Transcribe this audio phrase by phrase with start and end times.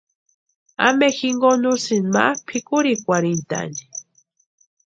[0.87, 3.79] ¿Ampe jinkoni úsïni ma pʼikurhikwarhintani?